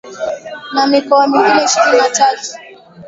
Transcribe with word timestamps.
na 0.73 0.85
mikoa 0.87 1.27
mingine 1.27 1.63
ishirini 1.63 1.97
na 1.97 2.09
tatu 2.09 2.51